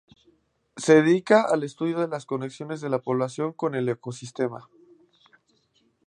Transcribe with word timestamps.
Se 0.77 0.95
dedica 1.03 1.43
al 1.47 1.61
estudio 1.63 1.99
de 1.99 2.07
las 2.07 2.25
conexiones 2.25 2.81
de 2.81 2.89
la 2.89 2.97
población 3.03 3.53
con 3.53 3.75
el 3.75 3.87
ecosistema. 3.87 4.67